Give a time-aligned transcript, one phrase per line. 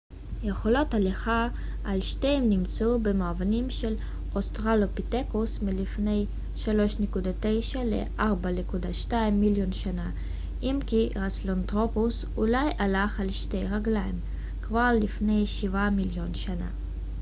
[0.43, 1.49] יכולות הליכה
[1.83, 3.95] על שתיים נמצאו במאובנים של
[4.35, 7.77] אוסטרלופיתקוס מלפני 3.9-
[8.19, 10.11] 4.2 מיליון שנה
[10.61, 14.19] אם כי הסהלנתרופוס אולי הלך על שתי רגליים
[14.61, 16.69] כבר לפני שבעה מיליון שנה